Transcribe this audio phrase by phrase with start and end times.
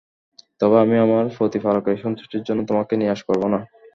[0.61, 3.59] তবে আমি আমার প্রতিপালকের সন্তুষ্টির জন্য তোমাকে নিরাশ করব না।